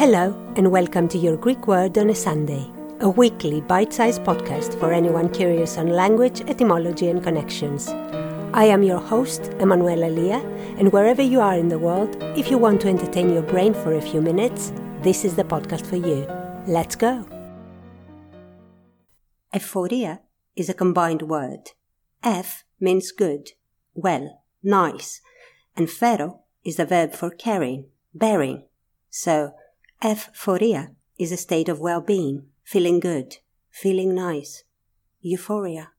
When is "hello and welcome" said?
0.00-1.08